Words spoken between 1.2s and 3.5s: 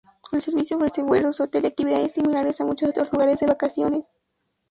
hotel y actividades similares a muchos otros lugares de